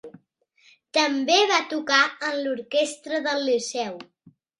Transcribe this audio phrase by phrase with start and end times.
[0.97, 1.99] També va tocar
[2.29, 3.93] en l'orquestra del Liceu.